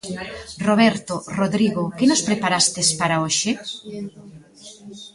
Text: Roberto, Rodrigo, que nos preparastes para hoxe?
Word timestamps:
Roberto, 0.67 1.15
Rodrigo, 1.39 1.83
que 1.97 2.09
nos 2.09 2.21
preparastes 2.27 2.87
para 2.99 3.19
hoxe? 3.23 3.51